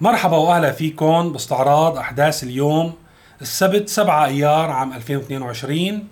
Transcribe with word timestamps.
مرحبا 0.00 0.36
وأهلا 0.36 0.72
فيكم 0.72 1.32
باستعراض 1.32 1.98
أحداث 1.98 2.42
اليوم 2.42 2.94
السبت 3.42 3.88
7 3.88 4.26
أيار 4.26 4.70
عام 4.70 4.92
2022 4.92 6.08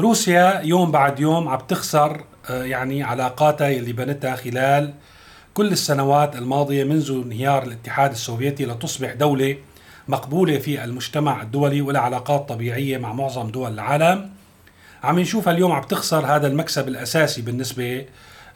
روسيا 0.00 0.60
يوم 0.60 0.90
بعد 0.90 1.20
يوم 1.20 1.48
عم 1.48 1.58
تخسر 1.58 2.24
آه، 2.50 2.64
يعني 2.64 3.02
علاقاتها 3.02 3.70
اللي 3.70 3.92
بنتها 3.92 4.36
خلال 4.36 4.94
كل 5.54 5.72
السنوات 5.72 6.36
الماضية 6.36 6.84
منذ 6.84 7.22
انهيار 7.24 7.62
الاتحاد 7.62 8.10
السوفيتي 8.10 8.66
لتصبح 8.66 9.12
دولة 9.12 9.56
مقبولة 10.08 10.58
في 10.58 10.84
المجتمع 10.84 11.42
الدولي 11.42 11.80
ولها 11.80 12.00
علاقات 12.00 12.48
طبيعية 12.48 12.98
مع 12.98 13.12
معظم 13.12 13.50
دول 13.50 13.72
العالم. 13.72 14.30
عم 15.02 15.18
نشوفها 15.18 15.52
اليوم 15.52 15.72
عم 15.72 15.82
تخسر 15.82 16.26
هذا 16.26 16.46
المكسب 16.46 16.88
الأساسي 16.88 17.42
بالنسبة 17.42 18.04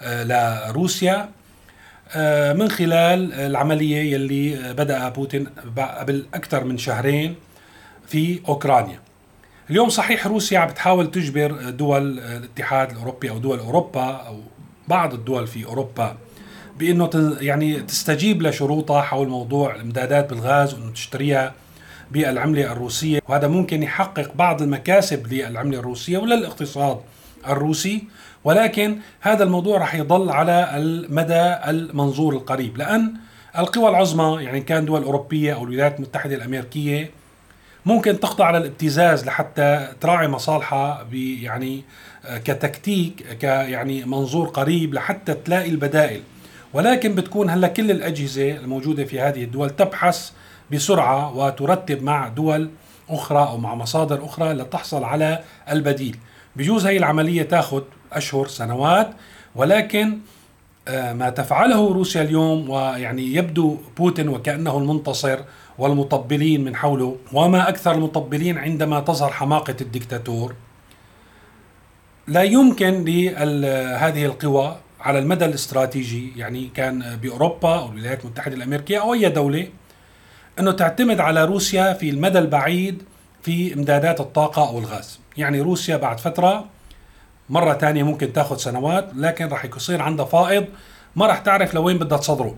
آه، 0.03 0.69
لروسيا. 0.69 1.29
من 2.55 2.69
خلال 2.69 3.33
العملية 3.33 4.13
يلي 4.15 4.73
بدأ 4.73 5.09
بوتين 5.09 5.49
قبل 5.77 6.27
أكثر 6.35 6.65
من 6.65 6.79
شهرين 6.79 7.35
في 8.07 8.41
أوكرانيا. 8.49 9.01
اليوم 9.71 9.89
صحيح 9.89 10.27
روسيا 10.27 10.59
عم 10.59 10.69
بتحاول 10.69 11.11
تجبر 11.11 11.71
دول 11.71 12.19
الاتحاد 12.19 12.91
الأوروبي 12.91 13.31
أو 13.31 13.39
دول 13.39 13.59
أوروبا 13.59 14.05
أو 14.05 14.41
بعض 14.89 15.15
الدول 15.15 15.47
في 15.47 15.65
أوروبا 15.65 16.17
بأنه 16.79 17.37
يعني 17.41 17.81
تستجيب 17.81 18.43
لشروطها 18.43 19.03
حول 19.03 19.29
موضوع 19.29 19.75
الإمدادات 19.75 20.31
بالغاز 20.31 20.75
وأنه 20.75 20.93
تشتريها 20.93 21.55
بالعملة 22.11 22.73
الروسية. 22.73 23.21
وهذا 23.29 23.49
ممكن 23.49 23.83
يحقق 23.83 24.33
بعض 24.35 24.63
المكاسب 24.63 25.33
للعملة 25.33 25.79
الروسية 25.79 26.19
وللإقتصاد 26.19 27.01
الروسي. 27.47 28.05
ولكن 28.49 28.99
هذا 29.21 29.45
الموضوع 29.45 29.79
رح 29.79 29.95
يضل 29.95 30.31
على 30.31 30.71
المدى 30.77 31.55
المنظور 31.71 32.33
القريب. 32.35 32.77
لأن 32.77 33.15
القوى 33.59 33.89
العظمى 33.89 34.45
يعني 34.45 34.61
كان 34.61 34.85
دول 34.85 35.03
أوروبية 35.03 35.55
أو 35.55 35.65
الولايات 35.65 35.97
المتحدة 35.97 36.35
الأمريكية 36.35 37.11
ممكن 37.87 38.21
تخضع 38.21 38.45
على 38.45 38.59
الابتزاز 38.59 39.27
لحتى 39.27 39.89
تراعي 40.01 40.29
مصالحها 40.29 41.07
يعني 41.13 41.85
كتكتيك 42.45 43.37
كيعني 43.41 44.05
منظور 44.05 44.49
قريب 44.49 44.95
لحتى 44.95 45.35
تلاقي 45.35 45.71
البدائل. 45.71 46.23
ولكن 46.73 47.15
بتكون 47.15 47.51
هلأ 47.51 47.69
كل 47.69 47.91
الأجهزة 47.91 48.57
الموجودة 48.57 49.05
في 49.05 49.21
هذه 49.21 49.45
الدول 49.45 49.71
تبحث 49.71 50.31
بسرعة 50.73 51.37
وترتب 51.37 52.03
مع 52.03 52.29
دول 52.29 52.71
أخرى 53.11 53.39
أو 53.39 53.59
مع 53.59 53.75
مصادر 53.75 54.25
أخرى 54.25 54.53
لتحصل 54.53 55.05
على 55.05 55.39
البديل. 55.71 56.17
بجوز 56.57 56.87
هي 56.87 56.97
العملية 56.97 57.43
تاخذ 57.43 57.83
أشهر 58.13 58.47
سنوات 58.47 59.11
ولكن 59.55 60.19
آه، 60.89 61.13
ما 61.13 61.31
تفعله 61.31 61.93
روسيا 61.93 62.23
اليوم 62.23 62.71
ويعني 62.71 63.35
يبدو 63.35 63.77
بوتين 63.97 64.29
وكأنه 64.29 64.79
المنتصر 64.79 65.39
والمطبلين 65.79 66.65
من 66.65 66.77
حوله 66.77 67.17
وما 67.33 67.69
أكثر 67.69 67.95
المطبلين 67.95 68.59
عندما 68.59 69.01
تظهر 69.01 69.33
حماقة 69.33 69.77
الدكتاتور. 69.81 70.55
لا 72.27 72.43
يمكن 72.43 73.05
لهذه 73.05 74.25
القوى 74.25 74.77
على 75.01 75.19
المدى 75.19 75.45
الاستراتيجي 75.45 76.33
يعني 76.37 76.71
كان 76.75 77.17
بأوروبا 77.23 77.79
أو 77.79 77.89
الولايات 77.89 78.25
المتحدة 78.25 78.57
الأمريكية 78.57 79.01
أو 79.01 79.15
أي 79.15 79.29
دولة 79.29 79.69
أنه 80.59 80.73
تعتمد 80.73 81.21
على 81.21 81.45
روسيا 81.45 81.93
في 81.93 82.11
المدى 82.11 82.39
البعيد 82.39 83.03
في 83.43 83.75
إمدادات 83.75 84.21
الطاقة 84.21 84.69
أو 84.69 84.79
الغاز، 84.79 85.21
يعني 85.37 85.61
روسيا 85.61 85.97
بعد 85.97 86.21
فترة 86.21 86.65
مرة 87.51 87.73
تانية 87.73 88.03
ممكن 88.03 88.33
تاخذ 88.33 88.57
سنوات 88.57 89.11
لكن 89.17 89.49
رح 89.49 89.65
يصير 89.65 90.03
عندها 90.03 90.27
فائض. 90.27 90.65
ما 91.17 91.27
رح 91.27 91.39
تعرف 91.39 91.75
لوين 91.75 91.99
بدها 91.99 92.19
تصدره. 92.19 92.55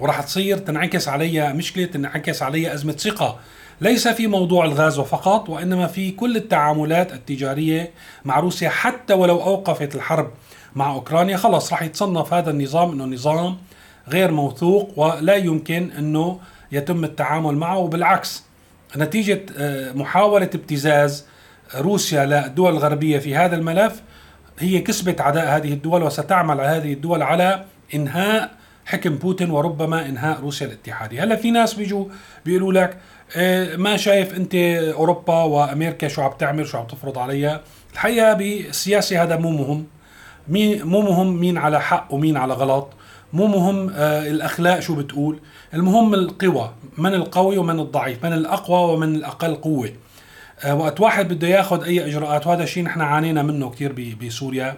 ورح 0.00 0.20
تصير 0.20 0.58
تنعكس 0.58 1.08
عليها 1.08 1.52
مشكلة 1.52 1.84
تنعكس 1.84 2.42
عليها 2.42 2.74
أزمة 2.74 2.92
ثقة. 2.92 3.38
ليس 3.80 4.08
في 4.08 4.26
موضوع 4.26 4.64
الغاز 4.64 5.00
فقط 5.00 5.48
وإنما 5.48 5.86
في 5.86 6.10
كل 6.10 6.36
التعاملات 6.36 7.12
التجارية 7.12 7.90
مع 8.24 8.40
روسيا 8.40 8.68
حتى 8.68 9.14
ولو 9.14 9.42
أوقفت 9.42 9.94
الحرب 9.94 10.30
مع 10.74 10.92
أوكرانيا. 10.92 11.36
خلص 11.36 11.72
رح 11.72 11.82
يتصنف 11.82 12.34
هذا 12.34 12.50
النظام 12.50 12.92
أنه 12.92 13.04
نظام 13.04 13.56
غير 14.08 14.30
موثوق 14.30 14.92
ولا 14.96 15.34
يمكن 15.34 15.90
أنه 15.98 16.40
يتم 16.72 17.04
التعامل 17.04 17.54
معه. 17.54 17.78
وبالعكس 17.78 18.44
نتيجة 18.96 19.46
آه، 19.58 19.92
محاولة 19.92 20.50
ابتزاز 20.54 21.26
روسيا 21.76 22.24
للدول 22.24 22.72
الغربية 22.72 23.18
في 23.18 23.36
هذا 23.36 23.56
الملف 23.56 24.02
هي 24.60 24.80
كسبت 24.80 25.20
عداء 25.20 25.56
هذه 25.56 25.72
الدول 25.72 26.02
وستعمل 26.02 26.60
هذه 26.60 26.92
الدول 26.92 27.22
على 27.22 27.64
إنهاء 27.94 28.50
حكم 28.86 29.14
بوتين 29.14 29.50
وربما 29.50 30.06
إنهاء 30.06 30.40
روسيا 30.40 30.66
الاتحادية، 30.66 31.24
هلا 31.24 31.36
في 31.36 31.50
ناس 31.50 31.74
بيجوا 31.74 32.04
بيقولوا 32.44 32.72
لك 32.72 32.96
إيه، 33.36 33.76
ما 33.76 33.96
شايف 33.96 34.34
أنت 34.34 34.54
أوروبا 34.94 35.42
وأمريكا 35.42 36.08
شو 36.08 36.22
عم 36.22 36.32
تعمل 36.38 36.66
شو 36.66 36.78
عم 36.78 36.86
تفرض 36.86 37.18
عليها، 37.18 37.60
الحقيقة 37.92 38.32
بالسياسة 38.32 39.22
هذا 39.22 39.36
مو 39.36 39.50
مهم. 39.50 39.86
مين 40.48 40.84
مو 40.84 41.00
مهم 41.00 41.40
مين 41.40 41.58
على 41.58 41.80
حق 41.80 42.14
ومين 42.14 42.36
على 42.36 42.54
غلط، 42.54 42.88
مو 43.32 43.46
مهم 43.46 43.90
آه 43.90 44.26
الأخلاق 44.26 44.80
شو 44.80 44.94
بتقول، 44.94 45.38
المهم 45.74 46.14
القوى، 46.14 46.70
من 46.98 47.14
القوي 47.14 47.58
ومن 47.58 47.80
الضعيف، 47.80 48.24
من 48.24 48.32
الأقوى 48.32 48.94
ومن 48.94 49.14
الأقل 49.14 49.54
قوة. 49.54 49.90
آه، 50.64 50.74
وقت 50.74 51.00
واحد 51.00 51.28
بده 51.28 51.48
ياخذ 51.48 51.84
أي 51.84 52.06
إجراءات 52.06 52.46
وهذا 52.46 52.62
الشيء 52.62 52.82
نحن 52.82 53.00
عانينا 53.00 53.42
منه 53.42 53.70
كثير 53.70 54.16
بسوريا 54.22 54.76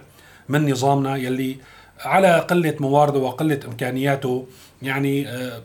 من 0.49 0.71
نظامنا 0.71 1.15
يلي 1.15 1.57
على 2.05 2.39
قلة 2.39 2.75
مواردة 2.79 3.19
وقلة 3.19 3.59
إمكانياته. 3.65 4.47
يعني 4.81 5.27
آه، 5.27 5.61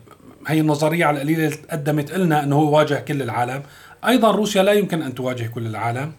هي 0.46 0.60
النظرية 0.60 1.04
على 1.04 1.16
القليله 1.16 1.56
قدمت 1.70 2.12
لنا 2.12 2.44
إنه 2.44 2.56
هو 2.56 2.76
واجه 2.76 2.94
كل 2.94 3.22
العالم. 3.22 3.62
أيضا 4.06 4.30
روسيا 4.30 4.62
لا 4.62 4.72
يمكن 4.72 5.02
أن 5.02 5.14
تواجه 5.14 5.46
كل 5.46 5.66
العالم. 5.66 6.12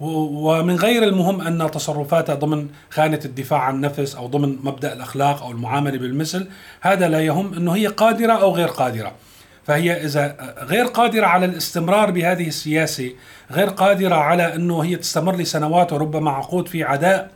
ومن 0.00 0.76
غير 0.76 1.02
المهم 1.02 1.40
أن 1.40 1.70
تصرفاتها 1.70 2.34
ضمن 2.34 2.68
خانة 2.90 3.20
الدفاع 3.24 3.60
عن 3.60 3.74
النفس 3.74 4.14
أو 4.14 4.26
ضمن 4.26 4.58
مبدأ 4.62 4.92
الأخلاق 4.92 5.42
أو 5.42 5.50
المعاملة 5.50 5.98
بالمثل 5.98 6.48
هذا 6.80 7.08
لا 7.08 7.20
يهم 7.20 7.54
إنه 7.54 7.72
هي 7.72 7.86
قادرة 7.86 8.32
أو 8.32 8.54
غير 8.54 8.68
قادرة. 8.68 9.12
فهي 9.66 10.04
إذا 10.04 10.36
غير 10.58 10.84
قادرة 10.84 11.26
على 11.26 11.46
الاستمرار 11.46 12.10
بهذه 12.10 12.48
السياسة 12.48 13.12
غير 13.50 13.68
قادرة 13.68 14.14
على 14.14 14.54
إنه 14.54 14.80
هي 14.80 14.96
تستمر 14.96 15.36
لسنوات 15.36 15.92
وربما 15.92 16.30
عقود 16.30 16.68
في 16.68 16.84
عداء 16.84 17.30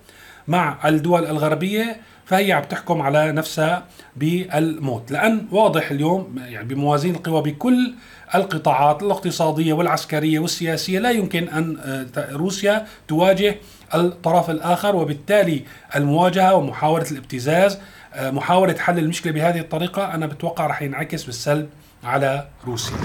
مع 0.49 0.89
الدول 0.89 1.27
الغربية 1.27 2.01
فهي 2.27 2.53
عم 2.53 2.63
تحكم 2.63 3.03
على 3.03 3.33
نفسها 3.33 3.85
بالموت. 4.17 5.11
لأن 5.11 5.47
واضح 5.51 5.91
اليوم 5.91 6.39
يعني 6.47 6.69
بموازين 6.69 7.15
القوى 7.15 7.43
بكل 7.43 7.95
القطاعات 8.35 9.03
الاقتصادية 9.03 9.73
والعسكرية 9.73 10.39
والسياسية 10.39 10.99
لا 10.99 11.11
يمكن 11.11 11.49
أن 11.49 11.79
آه، 12.17 12.33
روسيا 12.33 12.87
تواجه 13.09 13.57
الطرف 13.95 14.51
الآخر 14.51 14.97
وبالتالي 14.97 15.63
المواجهة 15.97 16.55
ومحاوله 16.55 17.11
الابتزاز 17.11 17.79
آه، 18.15 18.31
محاوله 18.31 18.75
حل 18.79 18.99
المشكلة 18.99 19.33
بهذه 19.33 19.59
الطريقة 19.61 20.15
أنا 20.15 20.27
بتوقع 20.27 20.67
رح 20.67 20.83
ينعكس 20.83 21.25
بالسلب 21.25 21.69
على 22.05 22.47
روسيا. 22.67 22.97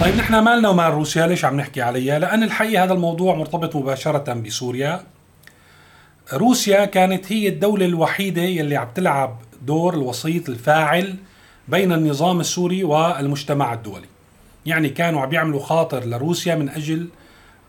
طيب 0.00 0.16
نحن 0.16 0.38
مالنا 0.38 0.68
ومال 0.68 0.94
روسيا 0.94 1.26
ليش 1.26 1.44
عم 1.44 1.56
نحكي 1.56 1.82
عليها؟ 1.82 2.18
لأن 2.18 2.42
الحقيقة 2.42 2.84
هذا 2.84 2.92
الموضوع 2.92 3.34
مرتبط 3.34 3.76
مباشرة 3.76 4.32
بسوريا. 4.32 5.00
روسيا 6.32 6.84
كانت 6.84 7.32
هي 7.32 7.48
الدولة 7.48 7.86
الوحيدة 7.86 8.42
يلي 8.42 8.76
عم 8.76 8.88
تلعب 8.94 9.36
دور 9.62 9.94
الوسيط 9.94 10.48
الفاعل 10.48 11.14
بين 11.68 11.92
النظام 11.92 12.40
السوري 12.40 12.84
والمجتمع 12.84 13.72
الدولي. 13.72 14.06
يعني 14.66 14.88
كانوا 14.88 15.20
عم 15.20 15.32
يعملوا 15.32 15.60
خاطر 15.60 16.04
لروسيا 16.04 16.54
من 16.54 16.68
أجل 16.68 17.08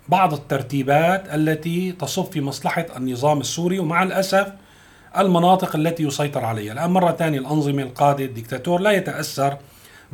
بعض 0.09 0.33
الترتيبات 0.33 1.23
التي 1.33 1.91
تصب 1.91 2.25
في 2.25 2.41
مصلحة 2.41 2.85
النظام 2.97 3.39
السوري 3.39 3.79
ومع 3.79 4.03
الأسف 4.03 4.47
المناطق 5.17 5.75
التي 5.75 6.03
يسيطر 6.03 6.45
عليها. 6.45 6.73
الآن 6.73 6.89
مرة 6.89 7.11
ثانية 7.11 7.39
الأنظمة 7.39 7.83
القادة 7.83 8.25
الدكتاتور 8.25 8.79
لا 8.79 8.91
يتأثر 8.91 9.57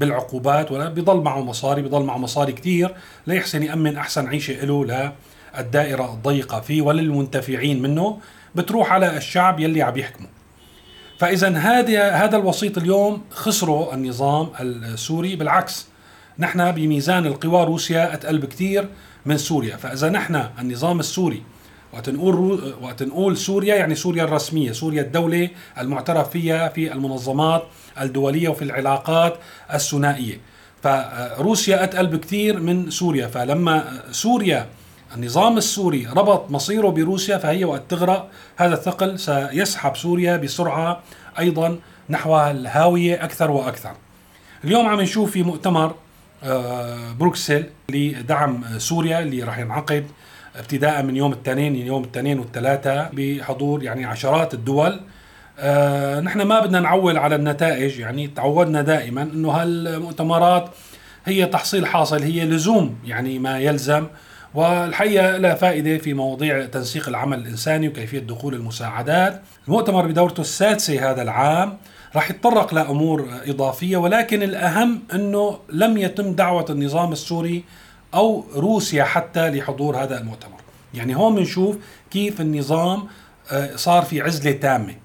بالعقوبات 0.01 0.71
ولا 0.71 0.89
بضل 0.89 1.21
معه 1.21 1.41
مصاري 1.41 1.81
بضل 1.81 2.03
معه 2.03 2.17
مصاري 2.17 2.51
كثير 2.51 2.95
ليحسن 3.27 3.63
يأمن 3.63 3.97
أحسن 3.97 4.27
عيشة 4.27 4.65
له 4.65 5.11
للدائرة 5.57 6.13
الضيقة 6.13 6.59
فيه 6.59 6.81
وللمنتفعين 6.81 7.81
منه. 7.81 8.19
بتروح 8.55 8.91
على 8.91 9.17
الشعب 9.17 9.59
يلي 9.59 9.81
عم 9.81 9.97
يحكمه. 9.97 10.27
فإذا 11.19 11.57
هذا 11.57 12.11
هذا 12.11 12.37
الوسيط 12.37 12.77
اليوم 12.77 13.21
خسره 13.29 13.93
النظام 13.93 14.49
السوري. 14.59 15.35
بالعكس 15.35 15.87
نحن 16.39 16.71
بميزان 16.71 17.25
القوى 17.25 17.63
روسيا 17.65 18.13
أتقل 18.13 18.37
بكثير 18.37 18.87
من 19.25 19.37
سوريا. 19.37 19.77
فإذا 19.77 20.09
نحن 20.09 20.43
النظام 20.59 20.99
السوري 20.99 21.43
وقت 21.93 22.09
نقول 22.09 22.73
وقت 22.81 23.03
نقول 23.03 23.37
سوريا 23.37 23.75
يعني 23.75 23.95
سوريا 23.95 24.23
الرسمية، 24.23 24.71
سوريا 24.71 25.01
الدولة 25.01 25.49
المعترف 25.79 26.29
فيها 26.29 26.69
في 26.69 26.93
المنظمات 26.93 27.63
الدولية 28.01 28.49
وفي 28.49 28.61
العلاقات 28.61 29.35
الثنائية. 29.73 30.39
فروسيا 30.83 31.83
أتقل 31.83 32.07
بكثير 32.07 32.59
من 32.59 32.89
سوريا، 32.89 33.27
فلما 33.27 34.01
سوريا 34.11 34.67
النظام 35.15 35.57
السوري 35.57 36.07
ربط 36.15 36.51
مصيره 36.51 36.89
بروسيا 36.89 37.37
فهي 37.37 37.65
وقت 37.65 37.81
تغرق 37.89 38.29
هذا 38.57 38.73
الثقل 38.73 39.19
سيسحب 39.19 39.95
سوريا 39.95 40.37
بسرعة 40.37 40.99
أيضا 41.39 41.79
نحو 42.09 42.39
الهاوية 42.39 43.23
أكثر 43.23 43.51
وأكثر. 43.51 43.91
اليوم 44.63 44.87
عم 44.87 45.01
نشوف 45.01 45.31
في 45.31 45.43
مؤتمر 45.43 45.95
آه، 46.43 47.11
بروكسل 47.19 47.65
لدعم 47.89 48.63
سوريا 48.77 49.19
اللي 49.19 49.43
راح 49.43 49.59
ينعقد 49.59 50.05
ابتداء 50.55 51.03
من 51.03 51.15
يوم 51.15 51.33
الاثنين 51.33 51.75
يوم 51.75 52.03
الاثنين 52.03 52.39
والثلاثاء 52.39 53.11
بحضور 53.13 53.83
يعني 53.83 54.05
عشرات 54.05 54.53
الدول. 54.53 54.99
آه 55.59 56.19
نحن 56.19 56.41
ما 56.41 56.59
بدنا 56.59 56.79
نعول 56.79 57.17
على 57.17 57.35
النتائج 57.35 57.99
يعني 57.99 58.27
تعودنا 58.27 58.81
دائما 58.81 59.21
إنه 59.21 59.51
هالمؤتمرات 59.51 60.69
هي 61.25 61.45
تحصيل 61.45 61.85
حاصل 61.85 62.23
هي 62.23 62.45
لزوم 62.45 62.95
يعني 63.05 63.39
ما 63.39 63.59
يلزم. 63.59 64.07
والحقيقة 64.53 65.37
لا 65.37 65.55
فائدة 65.55 65.97
في 65.97 66.13
مواضيع 66.13 66.65
تنسيق 66.65 67.09
العمل 67.09 67.39
الإنساني 67.39 67.87
وكيفية 67.87 68.19
دخول 68.19 68.53
المساعدات. 68.55 69.41
المؤتمر 69.67 70.07
بدورته 70.07 70.41
السادسة 70.41 71.11
هذا 71.11 71.21
العام 71.21 71.77
راح 72.15 72.29
يتطرق 72.31 72.73
لأمور 72.73 73.27
إضافية 73.47 73.97
ولكن 73.97 74.43
الأهم 74.43 74.99
أنه 75.13 75.59
لم 75.69 75.97
يتم 75.97 76.33
دعوة 76.33 76.65
النظام 76.69 77.11
السوري 77.11 77.63
أو 78.13 78.45
روسيا 78.55 79.03
حتى 79.03 79.49
لحضور 79.49 80.03
هذا 80.03 80.19
المؤتمر. 80.19 80.59
يعني 80.93 81.15
هون 81.15 81.35
بنشوف 81.35 81.77
كيف 82.11 82.41
النظام 82.41 83.07
آه، 83.51 83.75
صار 83.75 84.03
في 84.03 84.21
عزلة 84.21 84.51
تامة. 84.51 84.95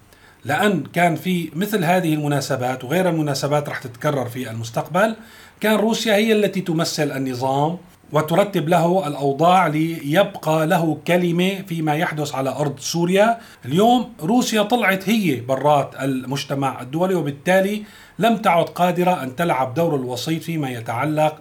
لأن 0.45 0.83
كان 0.93 1.15
في 1.15 1.49
مثل 1.55 1.83
هذه 1.83 2.13
المناسبات 2.13 2.83
وغير 2.83 3.09
المناسبات 3.09 3.69
رح 3.69 3.77
تتكرر 3.77 4.25
في 4.25 4.51
المستقبل 4.51 5.15
كان 5.59 5.75
روسيا 5.75 6.15
هي 6.15 6.33
التي 6.33 6.61
تمثل 6.61 7.11
النظام 7.11 7.77
وترتب 8.11 8.69
له 8.69 9.07
الأوضاع 9.07 9.67
ليبقى 9.67 10.67
له 10.67 10.97
كلمة 11.07 11.61
فيما 11.67 11.95
يحدث 11.95 12.35
على 12.35 12.49
أرض 12.49 12.79
سوريا، 12.79 13.37
اليوم 13.65 14.13
روسيا 14.21 14.61
طلعت 14.61 15.09
هي 15.09 15.35
برات 15.35 15.95
المجتمع 16.01 16.81
الدولي 16.81 17.15
وبالتالي 17.15 17.83
لم 18.19 18.37
تعد 18.37 18.65
قادرة 18.65 19.23
أن 19.23 19.35
تلعب 19.35 19.73
دور 19.73 19.95
الوسيط 19.95 20.43
فيما 20.43 20.69
يتعلق 20.69 21.35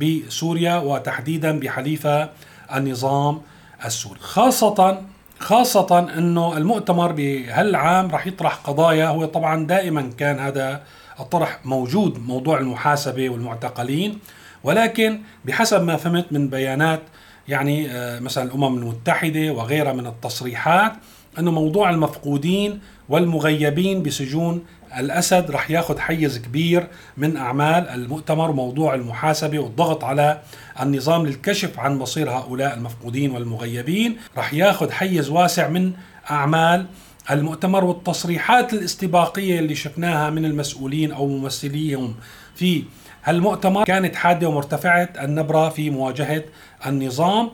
بسوريا 0.00 0.76
وتحديدا 0.76 1.60
بحليفة 1.60 2.30
النظام 2.74 3.40
السوري، 3.84 4.20
خاصه 4.20 5.02
خاصة 5.38 5.98
إنه 6.18 6.56
المؤتمر 6.56 7.12
بهالعام 7.12 8.10
راح 8.10 8.26
يطرح 8.26 8.54
قضايا 8.54 9.06
هو 9.06 9.24
طبعا 9.24 9.66
دائما 9.66 10.10
كان 10.18 10.38
هذا 10.38 10.82
الطرح 11.20 11.58
موجود 11.64 12.18
موضوع 12.26 12.58
المحاسبة 12.58 13.30
والمعتقلين 13.30 14.18
ولكن 14.64 15.20
بحسب 15.44 15.82
ما 15.82 15.96
فهمت 15.96 16.32
من 16.32 16.48
بيانات 16.48 17.02
يعني 17.48 17.90
آه، 17.90 18.20
مثلا 18.20 18.44
الأمم 18.44 18.78
المتحدة 18.78 19.50
وغيرها 19.50 19.92
من 19.92 20.06
التصريحات 20.06 20.92
انه 21.38 21.50
موضوع 21.50 21.90
المفقودين 21.90 22.80
والمغيبين 23.08 24.02
بسجون 24.02 24.64
الأسد 24.98 25.50
رح 25.50 25.70
ياخذ 25.70 25.98
حيز 25.98 26.38
كبير 26.38 26.86
من 27.16 27.36
أعمال 27.36 27.88
المؤتمر 27.88 28.52
موضوع 28.52 28.94
المحاسبة 28.94 29.58
والضغط 29.58 30.04
على 30.04 30.40
النظام 30.80 31.26
للكشف 31.26 31.78
عن 31.78 31.98
مصير 31.98 32.30
هؤلاء 32.30 32.74
المفقودين 32.74 33.30
والمغيبين. 33.30 34.16
رح 34.38 34.54
ياخذ 34.54 34.90
حيز 34.90 35.30
واسع 35.30 35.68
من 35.68 35.92
أعمال 36.30 36.86
المؤتمر 37.30 37.84
والتصريحات 37.84 38.72
الاستباقية 38.72 39.58
اللي 39.58 39.74
شفناها 39.74 40.30
من 40.30 40.44
المسؤولين 40.44 41.12
أو 41.12 41.26
ممثليهم 41.26 42.14
في 42.54 42.84
هالمؤتمر. 43.24 43.84
كانت 43.84 44.14
حادة 44.14 44.48
ومرتفعة 44.48 45.08
النبرة 45.20 45.68
في 45.68 45.90
مواجهة 45.90 46.42
النظام. 46.86 47.50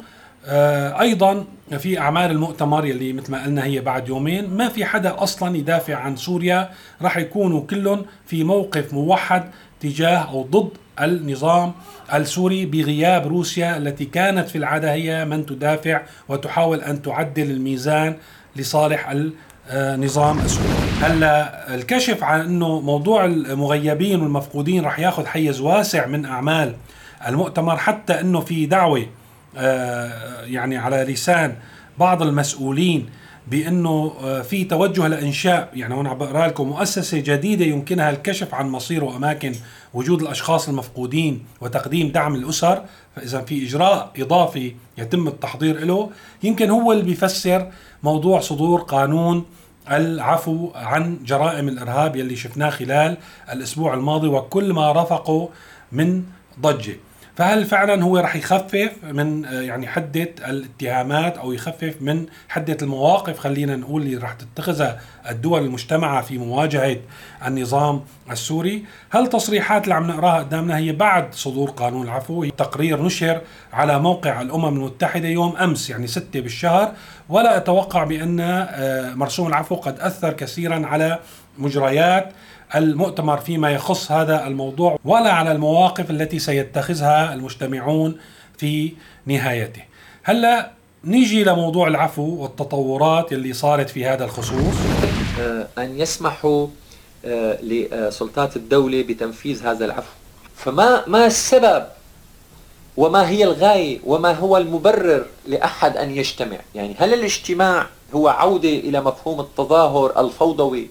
أيضا 1.01 1.45
في 1.79 1.99
أعمال 1.99 2.31
المؤتمر 2.31 2.87
يلي 2.87 3.13
مثل 3.13 3.33
ما 3.33 3.45
قلنا 3.45 3.65
هي 3.65 3.81
بعد 3.81 4.09
يومين 4.09 4.51
ما 4.51 4.69
في 4.69 4.85
حدا 4.85 5.23
أصلا 5.23 5.57
يدافع 5.57 5.95
عن 5.95 6.17
سوريا 6.17 6.71
راح 7.03 7.17
يكونوا 7.17 7.61
كلهم 7.61 8.05
في 8.27 8.45
موقف 8.45 8.95
موحد 8.95 9.45
تجاه 9.81 10.19
أو 10.31 10.43
ضد 10.43 10.71
النظام 11.01 11.73
السوري 12.15 12.67
بغياب 12.67 13.27
روسيا 13.27 13.77
التي 13.77 14.05
كانت 14.05 14.49
في 14.49 14.59
العادة 14.59 14.93
هي 14.93 15.25
من 15.25 15.47
تدافع 15.47 16.03
وتحاول 16.29 16.81
أن 16.81 17.03
تعدل 17.03 17.51
الميزان 17.51 18.17
لصالح 18.57 19.15
نظام 19.75 20.39
السوري. 20.39 20.69
هلا 21.01 21.75
الكشف 21.75 22.25
عن 22.25 22.41
إنه 22.41 22.81
موضوع 22.81 23.25
المغيبين 23.25 24.21
والمفقودين 24.23 24.85
رح 24.85 24.99
ياخذ 24.99 25.27
حيز 25.27 25.61
واسع 25.61 26.07
من 26.07 26.25
أعمال 26.25 26.75
المؤتمر 27.29 27.77
حتى 27.77 28.21
إنه 28.21 28.41
في 28.41 28.67
دعوة 28.67 28.99
آه، 29.01 29.07
يعني 30.45 30.77
على 30.77 30.97
لسان 30.97 31.57
بعض 31.99 32.23
المسؤولين 32.23 33.09
بأنه 33.47 34.15
آه، 34.23 34.43
في 34.43 34.65
توجه 34.65 35.09
لإنشاء 35.09 35.71
يعني 35.75 35.95
هون 35.95 36.15
بقرأ 36.15 36.47
لكم 36.47 36.69
مؤسسة 36.69 37.19
جديدة 37.19 37.65
يمكنها 37.65 38.11
الكشف 38.11 38.55
عن 38.55 38.69
مصير 38.69 39.05
وأماكن 39.05 39.53
وجود 39.95 40.23
الأشخاص 40.23 40.69
المفقودين 40.69 41.45
وتقديم 41.61 42.09
دعم 42.09 42.37
للاسر 42.37 42.85
فإذا 43.17 43.41
في 43.41 43.67
إجراء 43.67 44.11
إضافي 44.19 44.75
يتم 44.99 45.29
التحضير 45.29 45.85
له. 45.85 46.11
يمكن 46.43 46.71
هو 46.71 46.93
اللي 46.93 47.05
بيفسر 47.05 47.71
موضوع 48.03 48.41
صدور 48.41 48.81
قانون 48.81 49.45
العفو 49.91 50.71
عن 50.75 51.19
جرائم 51.25 51.69
الإرهاب 51.69 52.17
يلي 52.17 52.37
شفناه 52.37 52.71
خلال 52.71 53.17
الأسبوع 53.53 53.95
الماضي 53.95 54.29
وكل 54.29 54.73
ما 54.73 54.93
رافقه 54.93 55.49
من 55.93 56.25
ضجة. 56.61 56.97
فهل 57.37 57.65
فعلا 57.65 58.05
هو 58.05 58.19
رح 58.19 58.37
يخفف 58.37 58.91
من 59.03 59.45
آه، 59.45 59.61
يعني 59.61 59.87
حدة 59.87 60.29
الاتهامات 60.49 61.39
أو 61.39 61.53
يخفف 61.53 61.95
من 62.01 62.27
حدة 62.49 62.77
المواقف 62.83 63.39
خلينا 63.39 63.77
نقول 63.77 64.03
اللي 64.03 64.17
رح 64.17 64.33
تتخذها 64.33 65.01
الدول 65.31 65.65
المجتمعة 65.65 66.23
في 66.23 66.39
مواجهة 66.39 66.97
النظام 67.47 68.01
السوري؟ 68.31 68.85
هل 69.11 69.27
تصريحات 69.27 69.85
اللي 69.85 69.95
عم 69.95 70.07
نقراها 70.07 70.39
قدامنا 70.39 70.77
هي 70.77 70.93
بعد 70.93 71.35
صدور 71.35 71.71
قانون 71.71 72.07
العفو 72.07 72.45
تقرير 72.45 73.03
نشر 73.03 73.41
على 73.73 73.99
موقع 73.99 74.41
الأمم 74.41 74.77
المتحدة 74.77 75.29
يوم 75.29 75.57
أمس 75.57 75.91
يعني 75.91 76.07
ستة 76.07 76.41
بالشهر؟ 76.41 76.93
ولا 77.29 77.57
أتوقع 77.57 78.05
بأن 78.05 78.41
آه، 78.41 79.15
مرسوم 79.15 79.49
العفو 79.49 79.75
قد 79.75 80.01
أثر 80.01 80.33
كثيرا 80.33 80.87
على 80.87 81.19
مجريات 81.59 82.33
المؤتمر 82.75 83.37
فيما 83.37 83.71
يخص 83.71 84.13
هذا 84.13 84.47
الموضوع 84.47 84.99
ولا 85.05 85.33
على 85.33 85.53
المواقف 85.53 86.11
التي 86.11 86.39
سيتخذها 86.39 87.35
المجتمعون 87.35 88.17
في 88.59 88.93
نهايته. 89.27 89.83
هلا 90.23 90.71
نيجي 91.05 91.45
لموضوع 91.45 91.89
العفو 91.89 92.43
والتطورات 92.43 93.33
اللي 93.33 93.53
صارت 93.53 93.91
في 93.91 94.07
هذا 94.07 94.25
الخصوص. 94.25 94.75
آه، 95.41 95.69
أن 95.79 96.01
يسمحوا 96.01 96.67
آه، 97.25 97.59
لسلطات 97.63 98.57
الدولة 98.57 99.03
بتنفيذ 99.03 99.67
هذا 99.67 99.85
العفو. 99.85 100.13
فما 100.57 101.05
ما 101.07 101.27
السبب؟ 101.27 101.87
وما 102.97 103.29
هي 103.29 103.45
الغاية؟ 103.45 103.99
وما 104.05 104.33
هو 104.33 104.57
المبرر 104.57 105.27
لأحد 105.47 105.97
أن 105.97 106.11
يجتمع؟ 106.11 106.59
يعني 106.75 106.95
هل 106.99 107.15
الاجتماع 107.15 107.87
هو 108.15 108.29
عودة 108.29 108.69
إلى 108.69 109.01
مفهوم 109.01 109.41
التظاهر 109.41 110.21
الفوضوي 110.21 110.89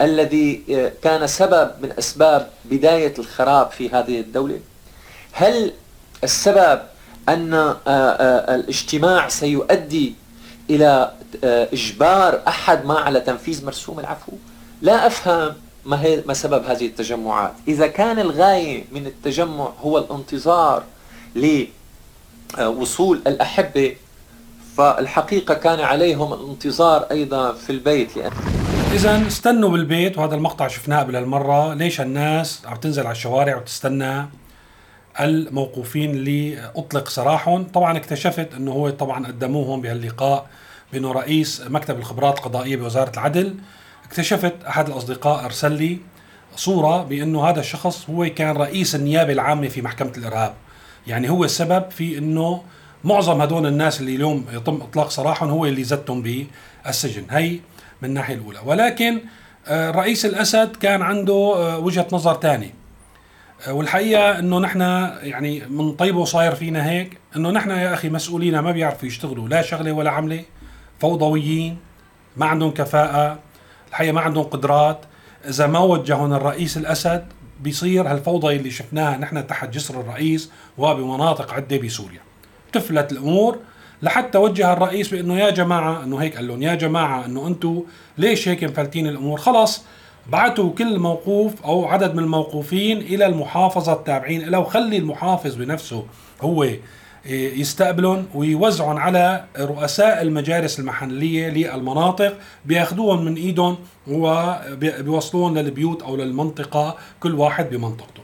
الذي 0.00 0.62
آه، 0.70 0.92
كان 1.02 1.26
سبب 1.26 1.70
من 1.82 1.92
أسباب 1.98 2.50
بداية 2.64 3.14
الخراب 3.18 3.70
في 3.70 3.90
هذه 3.90 4.20
الدولة. 4.20 4.60
هل 5.32 5.72
السبب 6.24 6.80
أن 7.28 7.54
آه، 7.54 7.78
آه، 7.86 8.54
الاجتماع 8.54 9.28
سيؤدي 9.28 10.14
إلى 10.70 11.12
إجبار 11.44 12.40
أحد 12.48 12.84
ما 12.84 12.98
على 12.98 13.20
تنفيذ 13.20 13.64
مرسوم 13.64 14.00
العفو؟ 14.00 14.32
لا 14.82 15.06
أفهم 15.06 15.54
ما, 15.84 16.02
هي 16.02 16.22
ما 16.26 16.34
سبب 16.34 16.64
هذه 16.64 16.86
التجمعات. 16.86 17.52
إذا 17.68 17.86
كان 17.86 18.18
الغاية 18.18 18.84
من 18.92 19.06
التجمع 19.06 19.72
هو 19.80 19.98
الانتظار 19.98 20.82
لوصول 22.58 23.22
الأحبة 23.26 23.96
فالحقيقة 24.76 25.54
كان 25.54 25.80
عليهم 25.80 26.32
الانتظار 26.32 27.06
أيضا 27.10 27.52
في 27.52 27.70
البيت 27.70 28.16
لأن 28.16 28.32
اذا 28.94 29.26
استنوا 29.26 29.70
بالبيت 29.70 30.18
وهذا 30.18 30.34
المقطع 30.34 30.68
شفناه 30.68 30.98
قبل 30.98 31.16
هالمرة. 31.16 31.74
ليش 31.74 32.00
الناس 32.00 32.62
عم 32.66 32.76
تنزل 32.76 33.02
على 33.02 33.12
الشوارع 33.12 33.56
وتستنى 33.56 34.26
الموقوفين 35.20 36.10
اللي 36.10 36.70
اطلق 36.76 37.08
سراحهم؟ 37.08 37.64
طبعا 37.64 37.96
اكتشفت 37.96 38.54
إنه 38.54 38.72
هو 38.72 38.90
طبعا 38.90 39.26
قدموهم 39.26 39.80
بهاللقاء 39.80 40.46
بإنه 40.92 41.12
رئيس 41.12 41.62
مكتب 41.68 41.98
الخبرات 41.98 42.38
القضائية 42.38 42.76
بوزارة 42.76 43.10
العدل. 43.10 43.54
اكتشفت 44.04 44.54
أحد 44.68 44.88
الأصدقاء 44.88 45.44
أرسل 45.44 45.72
لي 45.72 45.98
صورة 46.56 47.02
بإنه 47.02 47.44
هذا 47.44 47.60
الشخص 47.60 48.10
هو 48.10 48.28
كان 48.36 48.56
رئيس 48.56 48.94
النيابة 48.94 49.32
العامة 49.32 49.68
في 49.68 49.82
محكمة 49.82 50.12
الإرهاب. 50.16 50.54
يعني 51.06 51.30
هو 51.30 51.44
السبب 51.44 51.90
في 51.90 52.18
إنه 52.18 52.62
معظم 53.04 53.40
هدول 53.40 53.66
الناس 53.66 54.00
اللي 54.00 54.14
اليوم 54.14 54.44
يتم 54.52 54.82
إطلاق 54.82 55.10
سراحهم 55.10 55.50
هو 55.50 55.66
اللي 55.66 55.84
زتهم 55.84 56.22
بالسجن. 56.22 57.24
هي 57.30 57.58
من 58.04 58.10
الناحية 58.10 58.34
الأولى. 58.34 58.58
ولكن 58.64 59.20
آه، 59.66 59.90
رئيس 59.90 60.26
الأسد 60.26 60.76
كان 60.76 61.02
عنده 61.02 61.54
آه، 61.56 61.78
وجهة 61.78 62.06
نظر 62.12 62.40
ثانية 62.40 62.74
آه، 63.66 63.72
والحقيقة 63.72 64.38
إنه 64.38 64.58
نحن 64.58 64.80
يعني 65.22 65.60
من 65.68 65.92
طيبه 65.92 66.24
صاير 66.24 66.54
فينا 66.54 66.90
هيك 66.90 67.18
إنه 67.36 67.50
نحن 67.50 67.70
يا 67.70 67.94
أخي 67.94 68.08
مسؤولين 68.08 68.58
ما 68.58 68.72
بيعرفوا 68.72 69.08
يشتغلوا 69.08 69.48
لا 69.48 69.62
شغلة 69.62 69.92
ولا 69.92 70.10
عملة 70.10 70.44
فوضويين 71.00 71.76
ما 72.36 72.46
عندهم 72.46 72.70
كفاءة 72.70 73.38
الحقيقة 73.88 74.12
ما 74.12 74.20
عندهم 74.20 74.44
قدرات. 74.44 75.00
إذا 75.48 75.66
ما 75.66 75.78
وجههم 75.78 76.32
الرئيس 76.32 76.76
الأسد 76.76 77.24
بيصير 77.60 78.10
هالفوضى 78.10 78.56
اللي 78.56 78.70
شفناها 78.70 79.16
نحن 79.16 79.46
تحت 79.46 79.68
جسر 79.68 80.00
الرئيس 80.00 80.50
وبمناطق 80.78 81.54
عدة 81.54 81.76
بسوريا. 81.76 82.20
تفلت 82.72 83.12
الأمور 83.12 83.58
لحتى 84.04 84.38
وجه 84.38 84.72
الرئيس 84.72 85.08
بأنه 85.08 85.38
يا 85.38 85.50
جماعة 85.50 86.04
إنه 86.04 86.16
هيك 86.16 86.36
قال 86.36 86.48
لهم 86.48 86.62
يا 86.62 86.74
جماعة 86.74 87.26
إنه 87.26 87.46
أنتم 87.46 87.82
ليش 88.18 88.48
هيك 88.48 88.64
مفلتين 88.64 89.06
الأمور؟ 89.06 89.38
خلص 89.38 89.84
بعثوا 90.28 90.70
كل 90.70 90.98
موقوف 90.98 91.52
أو 91.64 91.84
عدد 91.86 92.14
من 92.14 92.22
الموقوفين 92.22 92.98
إلى 92.98 93.26
المحافظة 93.26 93.92
التابعين 93.92 94.48
له 94.48 94.58
وخلي 94.58 94.96
المحافظ 94.96 95.54
بنفسه 95.54 96.04
هو 96.42 96.66
يستقبلهم 97.26 98.26
ويوزعهم 98.34 98.98
على 98.98 99.44
رؤساء 99.58 100.22
المجالس 100.22 100.80
المحلية 100.80 101.48
للمناطق 101.48 102.36
بياخذوهم 102.64 103.24
من 103.24 103.34
إيدهم 103.34 103.76
وبيوصلوهم 104.08 105.58
للبيوت 105.58 106.02
أو 106.02 106.16
للمنطقة 106.16 106.96
كل 107.20 107.34
واحد 107.34 107.70
بمنطقته. 107.70 108.22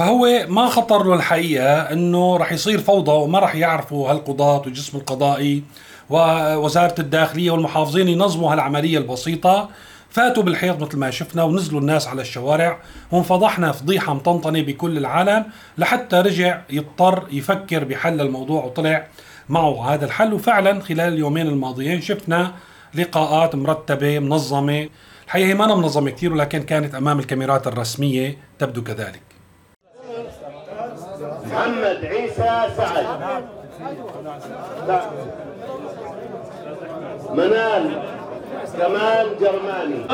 فهو 0.00 0.46
ما 0.48 0.68
خطر 0.68 1.04
له 1.04 1.14
الحقيقة 1.14 1.92
إنه 1.92 2.36
رح 2.36 2.52
يصير 2.52 2.78
فوضى 2.78 3.12
وما 3.12 3.38
رح 3.38 3.54
يعرفوا 3.54 4.10
هالقضاة 4.10 4.58
والجسم 4.60 4.98
القضائي 4.98 5.62
ووزارة 6.10 6.94
الداخلية 6.98 7.50
والمحافظين 7.50 8.08
ينظموا 8.08 8.52
هالعملية 8.52 8.98
البسيطة. 8.98 9.68
فاتوا 10.10 10.42
بالحيط 10.42 10.82
مثل 10.82 10.98
ما 10.98 11.10
شفنا 11.10 11.42
ونزلوا 11.42 11.80
الناس 11.80 12.08
على 12.08 12.22
الشوارع 12.22 12.78
وانفضحنا 13.12 13.72
فضيحة 13.72 14.14
مطنطنة 14.14 14.62
بكل 14.62 14.98
العالم 14.98 15.44
لحتى 15.78 16.16
رجع 16.16 16.60
يضطر 16.70 17.26
يفكر 17.32 17.84
بحل 17.84 18.20
الموضوع 18.20 18.64
وطلع 18.64 19.06
معه 19.48 19.94
هذا 19.94 20.04
الحل. 20.04 20.32
وفعلا 20.32 20.80
خلال 20.80 21.12
اليومين 21.12 21.46
الماضيين 21.46 22.00
شفنا 22.00 22.52
لقاءات 22.94 23.54
مرتبة 23.54 24.18
منظمة. 24.18 24.88
الحقيقة 25.26 25.48
هي 25.48 25.54
ما 25.54 25.74
منظمة 25.74 26.10
كثير 26.10 26.32
ولكن 26.32 26.62
كانت 26.62 26.94
أمام 26.94 27.18
الكاميرات 27.18 27.66
الرسمية 27.66 28.38
تبدو 28.58 28.82
كذلك. 28.82 29.29
محمد 31.50 32.04
عيسى 32.04 32.50
سعد. 32.76 33.06
منال 37.34 38.02
كمال 38.78 39.38
جرماني. 39.40 40.04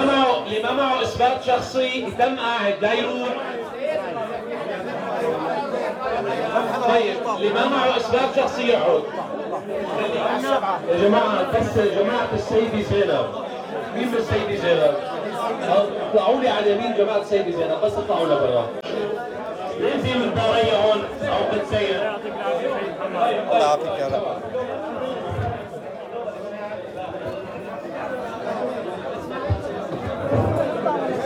ما 0.62 0.72
معه 0.72 1.02
إثبات 1.02 1.42
شخصي 1.42 2.06
يتم 2.06 2.36
قاعد 2.36 2.74
لا 2.80 2.92
يروح 2.92 3.28
طيب 6.88 7.16
اللي 7.36 7.48
ما 7.48 7.68
معه 7.68 7.96
إثبات 7.96 8.36
شخصي 8.36 8.62
يقعد 8.68 9.02
يا 10.88 10.98
جماعة 11.08 11.42
بس 11.60 11.78
جماعة 11.78 12.28
السيده 12.34 12.82
زينب. 12.90 13.26
مين 13.96 14.08
بالسيده 14.10 14.56
زينب؟ 14.56 14.94
اطلعوا 16.10 16.40
لي 16.40 16.48
على 16.48 16.72
اليمين 16.72 16.94
جماعة 16.94 17.18
السيده 17.18 17.50
زينب 17.50 17.80
بس 17.84 17.92
اطلعوا 17.92 18.26
لبرا. 18.26 18.66
مين 19.80 20.00
في 20.02 20.18
من 20.18 20.38
هون 20.38 21.28
أو 21.28 21.58
بتسير؟ 21.58 22.16
الله 23.06 23.58
يعافيك 23.58 23.98
يا 23.98 24.06
رب 24.06 24.36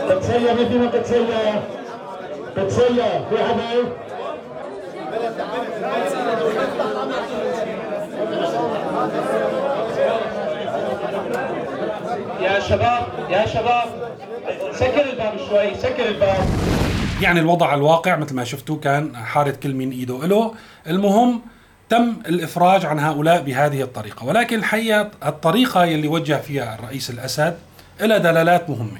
قدسية 0.09 0.53
في 0.53 0.65
فينا 0.65 0.89
قدسية. 0.89 1.61
قدسية 2.57 3.27
في 3.29 3.43
حدا 3.43 3.91
يا 12.41 12.59
شباب 12.59 13.03
يا 13.29 13.45
شباب. 13.45 13.87
سكر 14.73 15.01
الباب 15.01 15.33
شوي 15.49 15.75
سكر 15.75 16.05
الباب. 16.05 16.70
يعني 17.21 17.39
الوضع 17.39 17.73
الواقع 17.73 18.15
مثل 18.15 18.35
ما 18.35 18.43
شفتوا 18.43 18.77
كان 18.79 19.15
حارة 19.15 19.51
كل 19.51 19.73
من 19.73 19.91
إيده 19.91 20.25
له 20.25 20.53
المهم 20.87 21.41
تم 21.89 22.13
الإفراج 22.27 22.85
عن 22.85 22.99
هؤلاء 22.99 23.41
بهذه 23.41 23.81
الطريقة. 23.81 24.25
ولكن 24.25 24.57
الحقيقة 24.57 25.11
الطريقة 25.25 25.85
يلي 25.85 26.07
وجه 26.07 26.37
فيها 26.37 26.75
الرئيس 26.75 27.09
الأسد 27.09 27.57
لها 28.01 28.17
دلالات 28.17 28.69
مهمة. 28.69 28.99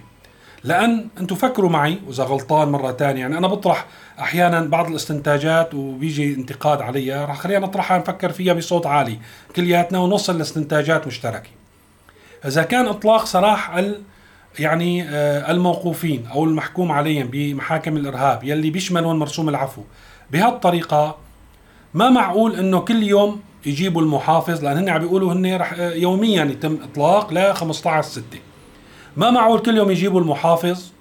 لأن 0.64 1.08
أنتم 1.20 1.36
فكروا 1.36 1.70
معي 1.70 2.00
وإذا 2.08 2.24
غلطان 2.24 2.68
مرة 2.68 2.92
ثانية 2.92 3.22
يعني 3.22 3.38
أنا 3.38 3.48
بطرح 3.48 3.86
أحيانا 4.20 4.62
بعض 4.62 4.88
الاستنتاجات 4.88 5.74
وبيجي 5.74 6.34
انتقاد 6.34 6.82
عليها 6.82 7.26
راح 7.26 7.40
خلينا 7.40 7.60
نطرحها 7.60 7.98
نفكر 7.98 8.32
فيها 8.32 8.54
بصوت 8.54 8.86
عالي. 8.88 9.20
كلياتنا 9.56 10.00
ونوصل 10.00 10.38
لاستنتاجات 10.38 11.08
مشتركة. 11.08 11.50
إذا 12.46 12.64
كان 12.64 12.88
إطلاق 12.88 13.26
سراح 13.26 13.76
يعني 14.60 15.04
آه، 15.04 15.52
الموقوفين 15.52 16.28
أو 16.28 16.44
المحكوم 16.44 16.92
عليهم 16.92 17.28
بمحاكم 17.28 17.98
الإرهاب 17.98 18.44
يلي 18.44 18.70
بيشملون 18.70 19.20
مرسوم 19.20 19.50
العفو. 19.50 19.82
بهالطريقة 20.32 21.18
ما 21.94 22.10
معقول 22.10 22.56
إنه 22.56 22.80
كل 22.80 23.04
يوم 23.04 23.42
يجيبوا 23.66 24.02
المحافظ 24.02 24.64
لأن 24.64 24.78
هن 24.78 24.90
عم 24.90 25.02
بيقولوا 25.02 25.34
هن 25.34 25.56
رح 25.56 25.74
آه، 25.74 25.94
يوميا 25.94 26.46
يتم 26.46 26.78
إطلاق 26.84 27.34
ل 27.34 27.54
15 27.54 28.10
6 28.10 28.24
ما 29.18 29.32
معقول 29.32 29.60
كل 29.60 29.78
يوم 29.78 29.92
يجيبوا 29.92 30.22
المحافظ 30.22 30.92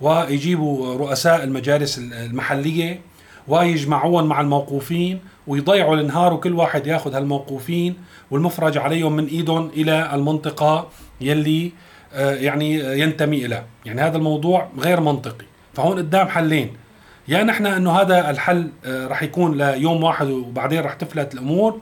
ويجيبوا 0.00 0.94
رؤساء 0.94 1.44
المجالس 1.44 1.98
المحلية 1.98 3.00
ويجمعوهم 3.48 4.26
مع 4.26 4.40
الموقوفين 4.40 5.20
ويضيعوا 5.46 5.96
النهار 5.96 6.32
وكل 6.32 6.52
واحد 6.52 6.86
ياخذ 6.86 7.14
هالموقوفين 7.14 7.94
والمفرج 8.30 8.78
عليهم 8.78 9.16
من 9.16 9.26
إيدهم 9.26 9.70
إلى 9.76 10.14
المنطقة 10.14 10.88
يلي 11.20 11.72
يعني 12.14 12.74
ينتمي 13.00 13.46
إلى. 13.46 13.64
يعني 13.84 14.00
هذا 14.00 14.16
الموضوع 14.16 14.68
غير 14.78 15.00
منطقي. 15.00 15.46
فهون 15.74 15.98
قدام 15.98 16.28
حلين. 16.28 16.82
يا 17.28 17.42
نحن 17.42 17.66
إنه 17.66 17.92
هذا 18.00 18.30
الحل 18.30 18.70
آه، 18.84 19.06
رح 19.06 19.22
يكون 19.22 19.58
ليوم 19.58 20.04
واحد 20.04 20.30
وبعدين 20.30 20.80
رح 20.80 20.94
تفلت 20.94 21.34
الأمور 21.34 21.80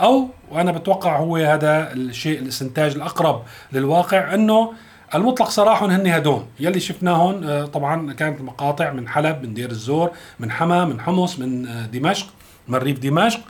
أو 0.00 0.28
وأنا 0.50 0.72
بتوقع 0.72 1.16
هو 1.16 1.36
هذا 1.36 1.92
الشيء 1.92 2.38
الاستنتاج 2.38 2.94
الأقرب 2.94 3.42
للواقع 3.72 4.34
إنه 4.34 4.72
المطلق 5.14 5.48
صراحة 5.48 5.86
هن 5.86 6.06
هدول 6.06 6.42
يلي 6.60 6.80
شفناهم 6.80 7.44
آه، 7.44 7.64
طبعا 7.64 8.12
كانت 8.12 8.40
مقاطع 8.40 8.92
من 8.92 9.08
حلب 9.08 9.42
من 9.42 9.54
دير 9.54 9.70
الزور 9.70 10.10
من 10.40 10.50
حما 10.50 10.84
من 10.84 11.00
حمص 11.00 11.38
من 11.38 11.66
آه، 11.66 11.86
دمشق 11.86 12.26
من 12.68 12.78
ريف 12.78 12.98
دمشق. 12.98 13.40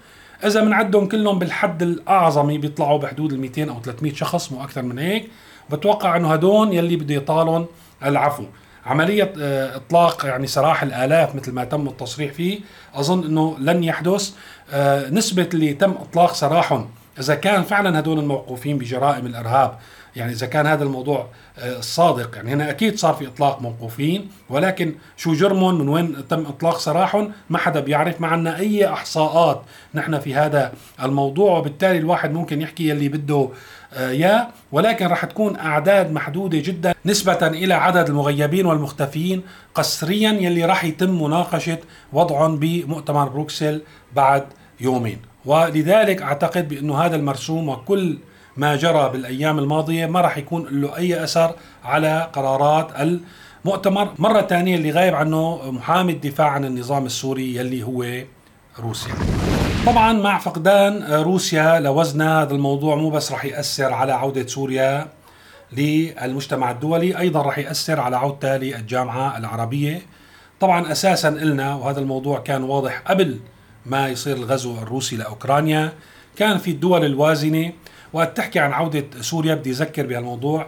إذا 0.44 0.64
بنعدهم 0.64 1.08
كلهم 1.08 1.38
بالحد 1.38 1.82
الاعظمي 1.82 2.58
بيطلعوا 2.58 2.99
بحدود 2.99 3.32
ال 3.32 3.40
200 3.40 3.70
أو 3.70 3.82
300 3.82 4.14
شخص 4.14 4.52
مو 4.52 4.64
أكثر 4.64 4.82
من 4.82 4.99
هيك. 4.99 5.30
بتوقع 5.70 6.16
انه 6.16 6.32
هدول 6.32 6.75
يلي 6.75 6.96
بده 6.96 7.14
يطالهم 7.14 7.66
العفو. 8.04 8.44
عملية 8.87 9.32
آه، 9.40 9.76
إطلاق 9.76 10.26
يعني 10.26 10.46
سراح 10.46 10.82
الآلاف 10.82 11.34
مثل 11.34 11.52
ما 11.52 11.64
تم 11.64 11.88
التصريح 11.88 12.32
فيه 12.32 12.60
أظن 12.94 13.25
إنه 13.25 13.56
لن 13.60 13.84
يحدث. 13.84 14.32
نسبة 15.10 15.48
اللي 15.54 15.75
تم 15.75 15.90
إطلاق 15.90 16.34
سراحهم 16.34 16.88
إذا 17.18 17.34
كان 17.34 17.62
فعلا 17.62 17.98
هدول 17.98 18.18
الموقوفين 18.18 18.78
بجرائم 18.78 19.26
الإرهاب 19.26 19.78
يعني 20.16 20.32
إذا 20.32 20.46
كان 20.46 20.66
هذا 20.66 20.84
الموضوع 20.84 21.26
آه، 21.58 21.80
صادق 21.80 22.37
يعني 22.37 22.52
هنا 22.52 22.70
أكيد 22.70 22.98
صار 22.98 23.14
في 23.14 23.26
إطلاق 23.26 23.62
موقوفين 23.62 24.30
ولكن 24.48 24.94
شو 25.16 25.34
جرمهم 25.34 25.78
من 25.78 25.88
وين 25.88 26.28
تم 26.28 26.46
إطلاق 26.46 26.78
سراحهم؟ 26.78 27.32
ما 27.50 27.58
حدا 27.58 27.80
بيعرف. 27.80 28.20
ما 28.20 28.28
عندنا 28.28 28.58
أي 28.58 28.92
إحصاءات 28.92 29.62
نحن 29.94 30.18
في 30.18 30.34
هذا 30.34 30.72
الموضوع 31.02 31.58
وبالتالي 31.58 31.98
الواحد 31.98 32.32
ممكن 32.32 32.62
يحكي 32.62 32.88
يلي 32.88 33.08
بده 33.08 33.48
آه، 33.92 34.49
ولكن 34.73 35.07
راح 35.07 35.25
تكون 35.25 35.57
أعداد 35.57 36.12
محدودة 36.12 36.59
جدا 36.59 36.95
نسبة 37.07 37.47
إلى 37.47 37.75
عدد 37.75 38.09
المغيبين 38.09 38.66
والمختفيين 38.66 39.42
قسريا 39.75 40.33
يلي 40.33 40.64
راح 40.64 40.85
يتم 40.85 41.23
مناقشة 41.23 41.78
وضعهم 42.12 42.57
بمؤتمر 42.57 43.28
بروكسل 43.28 43.83
بعد 44.16 44.45
يومين. 44.80 45.18
ولذلك 45.45 46.23
أعتقد 46.23 46.68
بأنه 46.68 46.99
هذا 46.99 47.16
المرسوم 47.16 47.68
وكل 47.68 48.18
ما 48.57 48.76
جرى 48.76 49.09
بالأيام 49.09 49.59
الماضية 49.59 50.07
ما 50.07 50.21
راح 50.21 50.38
يكون 50.38 50.66
له 50.71 50.97
أي 50.97 51.25
أثر 51.25 51.54
على 51.85 52.30
قرارات 52.33 52.88
المؤتمر. 53.64 54.09
مرة 54.18 54.40
ثانية 54.40 54.76
اللي 54.76 54.90
غايب 54.90 55.14
عنه 55.14 55.71
محامي 55.71 56.12
الدفاع 56.12 56.49
عن 56.49 56.64
النظام 56.64 57.07
السوري 57.07 57.57
يلي 57.57 57.83
هو 57.83 58.04
روسيا. 58.78 59.14
طبعا 59.87 60.12
مع 60.12 60.38
فقدان 60.38 61.02
روسيا 61.04 61.80
لوزنها 61.80 62.42
هذا 62.42 62.54
الموضوع 62.54 62.97
مو 62.97 63.11
بس 63.11 63.32
راح 63.32 63.44
يأثر 63.44 63.92
على 63.92 64.12
عودة 64.12 64.47
سوريا 64.47 65.08
للمجتمع 65.73 66.70
الدولي 66.70 67.18
أيضا 67.18 67.42
راح 67.42 67.58
يأثر 67.58 68.00
على 68.00 68.16
عودتها 68.16 68.58
للجامعة 68.58 69.38
العربية. 69.38 70.02
طبعا 70.61 70.92
أساسا 70.92 71.28
قلنا 71.28 71.75
وهذا 71.75 72.00
الموضوع 72.00 72.38
كان 72.38 72.62
واضح 72.62 73.02
قبل 73.06 73.38
ما 73.87 74.08
يصير 74.08 74.37
الغزو 74.37 74.78
الروسي 74.78 75.16
لأوكرانيا 75.16 75.92
كان 76.37 76.58
في 76.58 76.70
الدول 76.70 77.04
الوازنة. 77.04 77.73
وقت 78.12 78.37
تحكي 78.37 78.58
عن 78.58 78.73
عودة 78.73 79.04
سوريا 79.20 79.54
بدي 79.54 79.70
أذكر 79.70 80.06
بهالموضوع. 80.06 80.66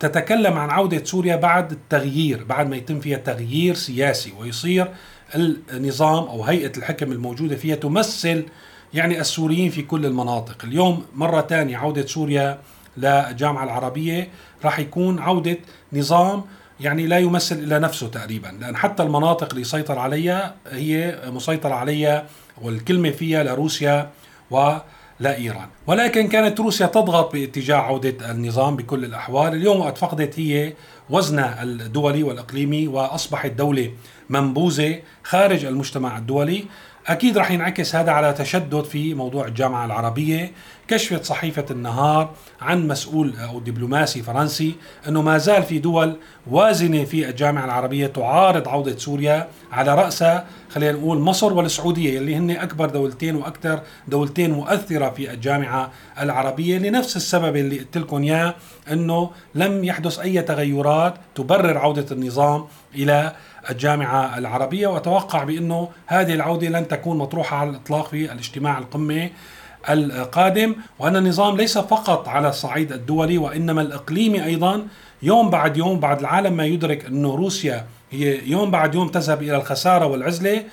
تتكلم 0.00 0.58
عن 0.58 0.70
عودة 0.70 1.04
سوريا 1.04 1.36
بعد 1.36 1.72
التغيير 1.72 2.44
بعد 2.44 2.68
ما 2.68 2.76
يتم 2.76 3.00
فيها 3.00 3.18
تغيير 3.18 3.74
سياسي 3.74 4.32
ويصير 4.38 4.88
النظام 5.34 6.24
أو 6.24 6.44
هيئة 6.44 6.72
الحكم 6.76 7.12
الموجودة 7.12 7.56
فيها 7.56 7.76
تمثل 7.76 8.46
يعني 8.94 9.20
السوريين 9.20 9.70
في 9.70 9.82
كل 9.82 10.06
المناطق. 10.06 10.64
اليوم 10.64 11.04
مرة 11.14 11.40
ثانية 11.40 11.76
عودة 11.76 12.06
سوريا 12.06 12.58
للجامعة 12.96 13.64
العربية 13.64 14.28
راح 14.64 14.78
يكون 14.78 15.18
عودة 15.18 15.58
نظام 15.92 16.44
يعني 16.80 17.06
لا 17.06 17.18
يمثل 17.18 17.56
إلا 17.56 17.78
نفسه 17.78 18.08
تقريبا 18.08 18.48
لأن 18.60 18.76
حتى 18.76 19.02
المناطق 19.02 19.52
اللي 19.52 19.64
سيطر 19.64 19.98
عليها 19.98 20.54
هي 20.70 21.20
مسيطر 21.26 21.72
عليها 21.72 22.26
والكلمة 22.62 23.10
فيها 23.10 23.42
لروسيا 23.42 24.10
و 24.50 24.76
لا 25.22 25.36
إيران، 25.36 25.68
ولكن 25.86 26.28
كانت 26.28 26.60
روسيا 26.60 26.86
تضغط 26.86 27.32
باتجاه 27.32 27.76
عودة 27.76 28.30
النظام 28.30 28.76
بكل 28.76 29.04
الأحوال، 29.04 29.54
اليوم 29.54 29.80
وقت 29.80 29.98
فقدت 29.98 30.38
هي 30.38 30.72
وزنها 31.10 31.62
الدولي 31.62 32.22
والإقليمي 32.22 32.88
وأصبحت 32.88 33.50
دولة 33.50 33.90
منبوذة 34.30 35.00
خارج 35.22 35.64
المجتمع 35.64 36.18
الدولي، 36.18 36.64
أكيد 37.06 37.38
رح 37.38 37.50
ينعكس 37.50 37.94
هذا 37.94 38.10
على 38.10 38.32
تشدد 38.32 38.84
في 38.84 39.14
موضوع 39.14 39.46
الجامعة 39.46 39.86
العربية 39.86 40.52
كشفت 40.88 41.24
صحيفة 41.24 41.64
النهار 41.70 42.30
عن 42.60 42.88
مسؤول 42.88 43.34
أو 43.36 43.60
دبلوماسي 43.60 44.22
فرنسي 44.22 44.74
إنه 45.08 45.22
ما 45.22 45.38
زال 45.38 45.62
في 45.62 45.78
دول 45.78 46.16
وازنة 46.50 47.04
في 47.04 47.28
الجامعة 47.28 47.64
العربية 47.64 48.06
تعارض 48.06 48.68
عودة 48.68 48.98
سوريا 48.98 49.48
على 49.72 49.94
رأسها 49.94 50.46
خلينا 50.70 50.92
نقول 50.92 51.18
مصر 51.18 51.52
والسعودية 51.52 52.18
اللي 52.18 52.36
هن 52.36 52.50
أكبر 52.50 52.90
دولتين 52.90 53.36
وأكثر 53.36 53.80
دولتين 54.08 54.50
مؤثرة 54.50 55.10
في 55.10 55.30
الجامعة 55.30 55.90
العربية 56.20 56.78
لنفس 56.78 57.16
السبب 57.16 57.56
اللي 57.56 57.78
قلت 57.78 57.98
لكم 57.98 58.22
إياه 58.22 58.54
إنه 58.92 59.30
لم 59.54 59.84
يحدث 59.84 60.18
أي 60.18 60.42
تغيرات 60.42 61.14
تبرر 61.34 61.78
عودة 61.78 62.06
النظام 62.12 62.64
إلى 62.94 63.32
الجامعة 63.70 64.38
العربية 64.38 64.86
وأتوقع 64.86 65.44
بأنه 65.44 65.88
هذه 66.06 66.34
العودة 66.34 66.68
لن 66.68 66.88
تكون 66.88 67.18
مطروحة 67.18 67.56
على 67.56 67.70
الإطلاق 67.70 68.08
في 68.08 68.32
الاجتماع 68.32 68.78
القمة 68.78 69.30
القادم. 69.90 70.74
وأن 70.98 71.16
النظام 71.16 71.56
ليس 71.56 71.78
فقط 71.78 72.28
على 72.28 72.48
الصعيد 72.48 72.92
الدولي 72.92 73.38
وإنما 73.38 73.82
الإقليمي 73.82 74.44
أيضا. 74.44 74.86
يوم 75.22 75.50
بعد 75.50 75.76
يوم 75.76 76.00
بعد 76.00 76.20
العالم 76.20 76.52
ما 76.52 76.64
يدرك 76.64 77.04
أنه 77.04 77.34
روسيا 77.34 77.84
هي 78.10 78.50
يوم 78.50 78.70
بعد 78.70 78.94
يوم 78.94 79.08
تذهب 79.08 79.42
إلى 79.42 79.56
الخسارة 79.56 80.06
والعزلة 80.06 80.64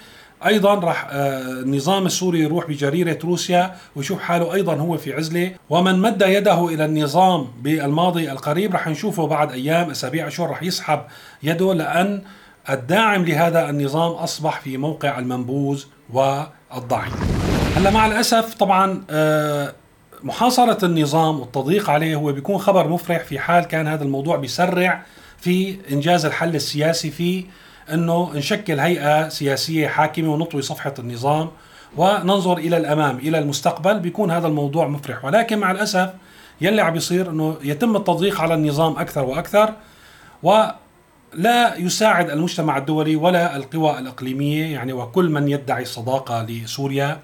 أيضا 0.46 0.75
راح 0.75 1.08
آه، 1.12 1.41
النظام 1.41 2.05
السوري 2.05 2.39
يروح 2.39 2.67
بجريرة 2.67 3.19
روسيا 3.24 3.75
ويشوف 3.96 4.22
حاله 4.22 4.53
أيضا 4.53 4.75
هو 4.75 4.98
في 4.98 5.13
عزلة. 5.13 5.51
ومن 5.69 6.00
مد 6.00 6.22
يده 6.22 6.65
إلى 6.67 6.86
النظام 6.86 7.48
بالماضي 7.62 8.31
القريب 8.31 8.74
راح 8.74 8.88
نشوفه 8.88 9.27
بعد 9.27 9.51
أيام 9.51 9.89
أسابيع 9.89 10.27
اشهر 10.27 10.50
راح 10.50 10.63
يسحب 10.63 11.01
يده 11.43 11.74
لأن 11.74 12.22
الداعم 12.70 13.25
لهذا 13.25 13.70
النظام 13.70 14.12
أصبح 14.12 14.60
في 14.60 14.78
موقع 14.78 15.20
المنبوذ 15.20 15.84
والضعيف. 16.13 17.13
هلأ 17.75 17.89
مع 17.89 18.06
الأسف 18.06 18.54
طبعا 18.54 19.04
آه، 19.10 19.74
محاصرة 20.24 20.86
النظام 20.86 21.39
والتضييق 21.39 21.89
عليه 21.89 22.16
هو 22.16 22.32
بيكون 22.32 22.58
خبر 22.58 22.88
مفرح 22.88 23.24
في 23.24 23.39
حال 23.39 23.63
كان 23.63 23.88
هذا 23.88 24.04
الموضوع 24.04 24.36
بيسرع 24.36 25.04
في 25.38 25.78
إنجاز 25.92 26.25
الحل 26.25 26.56
السياسي 26.56 27.12
في 27.12 27.46
إنه 27.94 28.32
نشكل 28.34 28.80
هيئة 28.80 29.30
سياسية 29.30 29.88
حاكمة 29.88 30.34
ونطوي 30.34 30.62
صفحة 30.62 30.94
النظام 31.00 31.50
وننظر 31.98 32.58
إلى 32.58 32.78
الأمام 32.78 33.18
إلى 33.18 33.39
المستقبل 33.39 34.00
بيكون 34.00 34.32
هذا 34.32 34.48
الموضوع 34.48 34.88
مفرح 34.88 35.25
ولكن 35.25 35.58
مع 35.58 35.72
الأسف 35.72 36.10
يلي 36.62 36.82
عم 36.82 36.94
بيصير 36.94 37.30
إنه 37.30 37.58
يتم 37.63 37.96
التضييق 37.96 38.42
على 38.42 38.54
النظام 38.54 38.92
أكثر 38.98 39.24
وأكثر 39.25 39.74
و 40.44 40.63
لا 41.33 41.75
يساعد 41.75 42.29
المجتمع 42.29 42.77
الدولي 42.77 43.15
ولا 43.15 43.55
القوى 43.55 44.00
الإقليمية 44.00 44.74
يعني 44.74 44.93
وكل 44.93 45.29
من 45.29 45.48
يدعي 45.48 45.81
الصداقة 45.81 46.43
لسوريا 46.43 47.19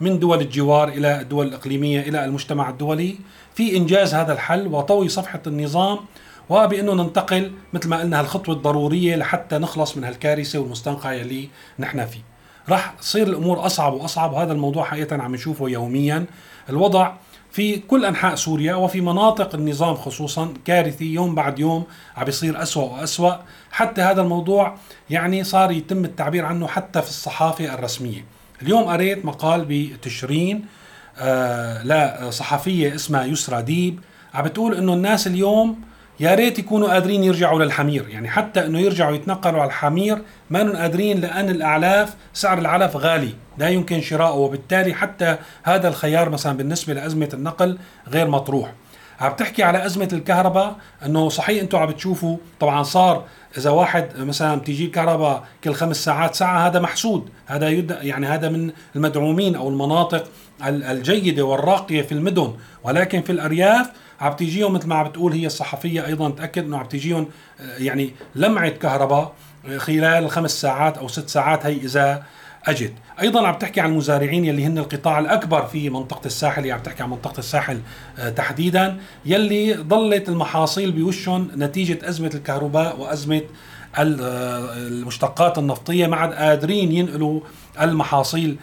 من 0.00 0.18
دول 0.18 0.40
الجوار 0.40 0.88
إلى 0.88 1.20
الدول 1.20 1.46
الإقليمية 1.46 2.00
إلى 2.00 2.24
المجتمع 2.24 2.70
الدولي 2.70 3.16
في 3.54 3.76
إنجاز 3.76 4.14
هذا 4.14 4.32
الحل 4.32 4.66
وطوي 4.66 5.08
صفحة 5.08 5.42
النظام 5.46 5.98
وبأنه 6.48 6.94
ننتقل 6.94 7.52
مثل 7.72 7.88
ما 7.88 8.00
قلنا 8.00 8.20
هالخطوة 8.20 8.54
الضرورية 8.54 9.16
لحتى 9.16 9.58
نخلص 9.58 9.96
من 9.96 10.04
هالكارثة 10.04 10.58
والمستنقع 10.58 11.12
يلي 11.12 11.48
نحن 11.78 12.06
فيه. 12.06 12.20
راح 12.68 12.94
تصير 13.00 13.26
الأمور 13.26 13.66
أصعب 13.66 13.92
وأصعب 13.92 14.32
وهذا 14.32 14.52
الموضوع 14.52 14.84
حقيقة 14.84 15.22
عم 15.22 15.34
نشوفه 15.34 15.68
يوميا. 15.68 16.26
الوضع 16.70 17.12
في 17.58 17.78
كل 17.78 18.04
أنحاء 18.04 18.34
سوريا 18.34 18.74
وفي 18.74 19.00
مناطق 19.00 19.54
النظام 19.54 19.94
خصوصا 19.94 20.54
كارثي 20.64 21.04
يوم 21.04 21.34
بعد 21.34 21.58
يوم 21.58 21.84
عم 22.16 22.24
بيصير 22.24 22.62
اسوء 22.62 22.92
واسوء 22.92 23.36
حتى 23.70 24.02
هذا 24.02 24.22
الموضوع 24.22 24.76
يعني 25.10 25.44
صار 25.44 25.70
يتم 25.70 26.04
التعبير 26.04 26.44
عنه 26.44 26.66
حتى 26.66 27.02
في 27.02 27.08
الصحافة 27.08 27.74
الرسمية. 27.74 28.24
اليوم 28.62 28.84
قريت 28.84 29.24
مقال 29.24 29.66
بتشرين 29.68 30.64
آه 31.18 31.82
لصحفية 32.28 32.94
اسمها 32.94 33.24
يسرى 33.24 33.62
ديب 33.62 34.00
عم 34.34 34.44
بتقول 34.44 34.74
إنه 34.74 34.94
الناس 34.94 35.26
اليوم 35.26 35.80
يا 36.20 36.34
ريت 36.34 36.58
يكونوا 36.58 36.92
قادرين 36.92 37.24
يرجعوا 37.24 37.64
للحمير. 37.64 38.08
يعني 38.08 38.28
حتى 38.28 38.66
إنه 38.66 38.78
يرجعوا 38.78 39.14
يتنقلوا 39.14 39.60
على 39.60 39.68
الحمير 39.68 40.18
ما 40.50 40.80
قادرين 40.80 41.20
لأن 41.20 41.48
الأعلاف 41.48 42.14
سعر 42.34 42.58
العلف 42.58 42.96
غالي. 42.96 43.34
لا 43.58 43.68
يمكن 43.68 44.00
شراؤه. 44.00 44.36
وبالتالي 44.36 44.94
حتى 44.94 45.36
هذا 45.62 45.88
الخيار 45.88 46.30
مثلا 46.30 46.56
بالنسبة 46.56 46.94
لأزمة 46.94 47.28
النقل 47.34 47.78
غير 48.08 48.28
مطروح. 48.28 48.72
عم 49.20 49.32
تحكي 49.32 49.62
على 49.62 49.86
أزمة 49.86 50.08
الكهرباء 50.12 50.76
أنه 51.06 51.28
صحيح 51.28 51.62
أنتم 51.62 51.78
عم 51.78 51.86
بتشوفوا 51.86 52.36
طبعا 52.60 52.82
صار 52.82 53.24
إذا 53.58 53.70
واحد 53.70 54.08
مثلا 54.18 54.54
بتيجي 54.54 54.84
الكهرباء 54.84 55.44
كل 55.64 55.74
خمس 55.74 56.04
ساعات 56.04 56.34
ساعة 56.34 56.66
هذا 56.66 56.80
محسود. 56.80 57.28
هذا 57.46 57.68
يد 57.68 57.96
يعني 58.00 58.26
هذا 58.26 58.48
من 58.48 58.70
المدعومين 58.96 59.56
أو 59.56 59.68
المناطق 59.68 60.24
الجيدة 60.66 61.42
والراقية 61.42 62.02
في 62.02 62.12
المدن. 62.12 62.54
ولكن 62.84 63.22
في 63.22 63.32
الأرياف 63.32 63.90
عم 64.20 64.32
تيجيهم 64.32 64.72
مثل 64.72 64.88
ما 64.88 64.94
عم 64.94 65.08
بتقول 65.08 65.32
هي 65.32 65.46
الصحفية 65.46 66.06
أيضا 66.06 66.30
تأكد 66.30 66.64
إنه 66.64 66.78
عم 66.78 66.86
تيجيهم 66.86 67.28
آه، 67.60 67.78
يعني 67.78 68.10
لمعة 68.34 68.68
كهرباء 68.68 69.34
خلال 69.76 70.24
الخمس 70.24 70.60
ساعات 70.60 70.98
أو 70.98 71.08
ست 71.08 71.28
ساعات 71.28 71.66
هي 71.66 71.76
إذا 71.76 72.22
أجت. 72.64 72.92
أيضا 73.20 73.46
عم 73.46 73.54
تحكي 73.54 73.80
عن 73.80 73.90
المزارعين 73.90 74.44
يلي 74.44 74.66
هن 74.66 74.78
القطاع 74.78 75.18
الأكبر 75.18 75.66
في 75.66 75.90
منطقة 75.90 76.26
الساحل 76.26 76.62
اللي 76.62 76.72
عم 76.72 76.80
تحكي 76.80 77.02
عن 77.02 77.10
منطقة 77.10 77.38
الساحل 77.38 77.80
آه، 78.18 78.30
تحديدا 78.30 78.96
يلي 79.26 79.72
ضلت 79.74 80.28
المحاصيل 80.28 80.92
بوشهم 80.92 81.50
نتيجة 81.56 82.08
أزمة 82.08 82.30
الكهرباء 82.34 83.00
وأزمة 83.00 83.42
آه، 83.96 84.06
المشتقات 84.76 85.58
النفطية 85.58 86.06
ما 86.06 86.16
عاد 86.16 86.32
قادرين 86.32 86.92
ينقلوا 86.92 87.40
المحاصيل 87.80 88.56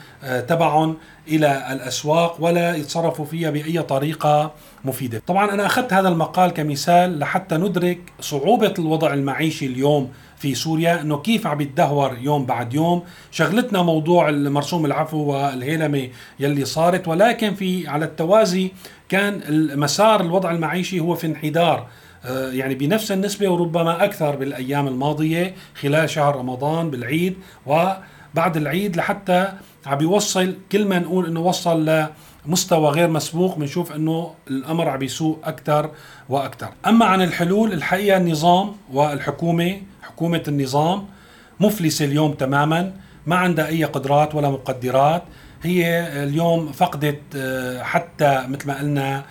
تبعهم. 0.48 0.98
إلى 1.28 1.68
الأسواق 1.72 2.38
ولا 2.40 2.76
يتصرفوا 2.76 3.26
فيها 3.26 3.50
بأي 3.50 3.82
طريقة 3.82 4.52
مفيدة. 4.86 5.22
طبعا 5.28 5.52
أنا 5.52 5.66
أخذت 5.66 5.94
هذا 5.94 6.08
المقال 6.10 6.52
كمثال 6.52 7.20
لحتى 7.20 7.58
ندرك 7.58 8.00
صعوبة 8.22 8.74
الوضع 8.80 9.14
المعيشي 9.14 9.66
اليوم 9.66 10.12
في 10.38 10.56
سوريا 10.56 11.02
إنه 11.02 11.18
كيف 11.18 11.48
عم 11.48 11.62
يتدهور 11.62 12.18
يوم 12.22 12.46
بعد 12.46 12.74
يوم 12.74 13.04
شغلتنا 13.32 13.82
موضوع 13.82 14.30
المرسوم 14.30 14.86
العفو 14.86 15.18
والهيلمة 15.18 16.10
يلي 16.40 16.66
صارت 16.66 17.08
ولكن 17.08 17.54
في 17.54 17.88
على 17.88 18.06
التوازي 18.06 18.72
كان 19.10 19.42
مسار 19.80 20.22
الوضع 20.22 20.52
المعيشي 20.52 21.00
هو 21.00 21.16
في 21.16 21.28
انحدار 21.28 21.88
آه، 22.26 22.52
يعني 22.52 22.76
بنفس 22.76 23.12
النسبة 23.12 23.50
وربما 23.50 24.04
أكثر 24.04 24.36
بالأيام 24.36 24.88
الماضية 24.88 25.56
خلال 25.82 26.10
شهر 26.10 26.36
رمضان 26.36 26.90
بالعيد 26.90 27.36
وبعد 27.66 28.58
العيد 28.58 28.98
لحتى 28.98 29.54
عم 29.86 29.98
بيوصل 29.98 30.56
كل 30.72 30.86
ما 30.86 31.00
نقول 31.00 31.26
إنه 31.26 31.40
وصل 31.40 32.08
لمستوى 32.46 32.90
غير 32.90 33.08
مسبوق 33.08 33.58
بنشوف 33.58 33.92
إنه 33.92 34.34
الأمر 34.48 34.90
عم 34.90 35.00
بيسوء 35.00 35.40
أكثر 35.44 35.92
وأكثر 36.30 36.70
أما 36.86 37.06
عن 37.06 37.22
الحلول 37.22 37.74
الحقيقة 37.74 38.18
النظام 38.18 38.72
والحكومة 38.94 39.82
حكومة 40.02 40.44
النظام 40.48 41.06
مفلسة 41.60 42.06
اليوم 42.06 42.34
تماما 42.34 42.92
ما 43.26 43.36
عندها 43.36 43.68
أي 43.68 43.84
قدرات 43.84 44.36
ولا 44.36 44.50
مقدرات. 44.50 45.24
هي 45.64 46.08
اليوم 46.24 46.72
فقدت 46.72 47.22
آه، 47.36 47.84
حتى 47.84 48.46
مثل 48.50 48.68
ما 48.68 48.80
قلنا 48.80 49.26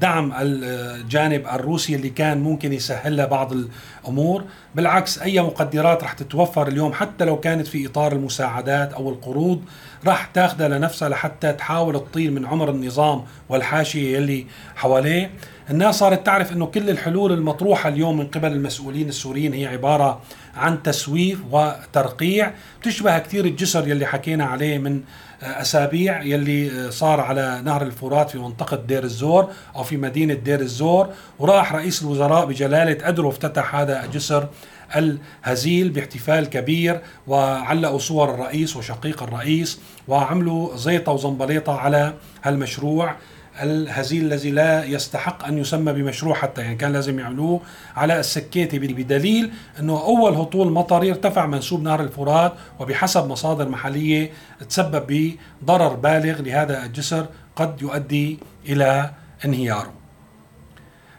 دعم 0.00 0.32
الجانب 0.36 1.46
الروسي 1.52 1.94
اللي 1.94 2.10
كان 2.10 2.38
ممكن 2.40 2.72
يسهل 2.72 3.16
لها 3.16 3.26
بعض 3.26 3.52
الأمور. 3.52 4.44
بالعكس 4.74 5.18
أي 5.18 5.40
مقدرات 5.40 6.04
رح 6.04 6.12
تتوفر 6.12 6.68
اليوم 6.68 6.92
حتى 6.92 7.24
لو 7.24 7.40
كانت 7.40 7.66
في 7.66 7.86
إطار 7.86 8.12
المساعدات 8.12 8.92
أو 8.92 9.10
القروض 9.10 9.62
رح 10.06 10.26
تاخذها 10.26 10.68
لنفسها 10.68 11.08
لحتى 11.08 11.52
تحاول 11.52 11.94
تطيل 11.94 12.32
من 12.32 12.46
عمر 12.46 12.70
النظام 12.70 13.24
والحاشية 13.48 14.16
يلي 14.16 14.46
حواليه. 14.76 15.30
الناس 15.70 15.98
صارت 15.98 16.26
تعرف 16.26 16.52
إنه 16.52 16.66
كل 16.66 16.90
الحلول 16.90 17.32
المطروحة 17.32 17.88
اليوم 17.88 18.18
من 18.18 18.26
قبل 18.26 18.52
المسؤولين 18.52 19.08
السوريين 19.08 19.52
هي 19.52 19.66
عبارة 19.66 20.20
عن 20.56 20.82
تسويف 20.82 21.38
وترقيع 21.50 22.52
بتشبه 22.80 23.18
كثير 23.18 23.44
الجسر 23.44 23.88
يلي 23.88 24.06
حكينا 24.06 24.44
عليه 24.44 24.78
من 24.78 25.00
أسابيع 25.44 26.22
يلي 26.22 26.90
صار 26.92 27.20
على 27.20 27.62
نهر 27.64 27.82
الفرات 27.82 28.30
في 28.30 28.38
منطقة 28.38 28.76
دير 28.76 29.04
الزور 29.04 29.48
أو 29.76 29.82
في 29.82 29.96
مدينة 29.96 30.34
دير 30.34 30.60
الزور. 30.60 31.08
وراح 31.38 31.74
رئيس 31.74 32.02
الوزراء 32.02 32.46
بجلالة 32.46 33.06
قدره 33.06 33.28
افتتح 33.28 33.74
هذا 33.74 34.04
الجسر 34.04 34.48
الهزيل 34.96 35.88
باحتفال 35.90 36.46
كبير 36.46 37.00
وعلقوا 37.26 37.98
صور 37.98 38.34
الرئيس 38.34 38.76
وشقيق 38.76 39.22
الرئيس 39.22 39.80
وعملوا 40.08 40.76
زيطة 40.76 41.12
وزنبليطة 41.12 41.72
على 41.78 42.14
هالمشروع. 42.42 43.16
الهزيل 43.62 44.24
الذي 44.24 44.50
لا 44.50 44.84
يستحق 44.84 45.44
أن 45.44 45.58
يسمى 45.58 45.92
بمشروع 45.92 46.34
حتى 46.34 46.62
يعني 46.62 46.76
كان 46.76 46.92
لازم 46.92 47.18
يعملوه 47.18 47.60
على 47.96 48.20
السكيته 48.20 48.78
بدليل 48.78 49.52
أنه 49.80 49.92
أول 49.92 50.34
هطول 50.34 50.72
مطري 50.72 51.10
ارتفع 51.10 51.46
منسوب 51.46 51.82
نهر 51.82 52.00
الفرات 52.00 52.52
وبحسب 52.80 53.28
مصادر 53.28 53.68
محلية 53.68 54.30
تسبب 54.68 55.36
بضرر 55.62 55.94
بالغ 55.94 56.42
لهذا 56.42 56.84
الجسر 56.84 57.26
قد 57.56 57.82
يؤدي 57.82 58.38
إلى 58.66 59.10
انهياره. 59.44 59.92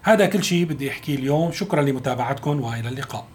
هذا 0.03 0.25
كل 0.25 0.43
شيء 0.43 0.65
بدي 0.65 0.89
أحكيه 0.89 1.15
اليوم 1.15 1.51
شكرا 1.51 1.81
لمتابعتكم 1.81 2.61
وإلى 2.61 2.89
اللقاء. 2.89 3.34